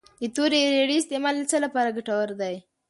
[0.21, 2.55] د تورې اریړې استعمال د څه لپاره ګټور دی؟